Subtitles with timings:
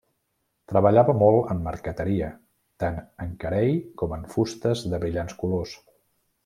[0.71, 2.31] Treballava molt en marqueteria,
[2.85, 3.73] tant en carei
[4.03, 5.81] com en fustes de brillants colors.